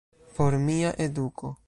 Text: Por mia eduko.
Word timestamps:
Por 0.37 0.57
mia 0.63 0.95
eduko. 1.07 1.55